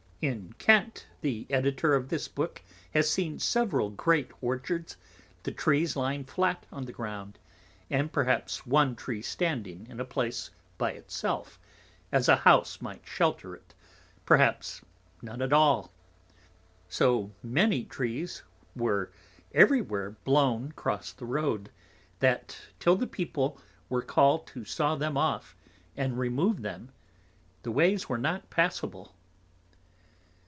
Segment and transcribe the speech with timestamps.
[0.23, 2.61] In Kent the Editor of this Book
[2.93, 4.95] has seen several great Orchards,
[5.41, 7.39] the Trees lying flat on the Ground,
[7.89, 11.59] and perhaps one Tree standing in a place by it self,
[12.11, 13.73] as a House might shelter it,
[14.23, 14.83] perhaps
[15.23, 15.91] none at all.
[16.87, 18.43] So many Trees
[18.75, 19.11] were
[19.55, 21.71] every where blown cross the Road,
[22.19, 23.59] that till the People
[23.89, 25.55] were call'd to saw them off,
[25.97, 26.91] and remove them,
[27.63, 29.15] the ways were not passable.